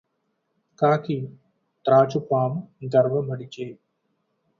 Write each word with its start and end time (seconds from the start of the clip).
కాకి 0.79 1.17
త్రాచుపాము 1.85 2.59
గర్వ 2.93 3.21
మడచె 3.21 3.67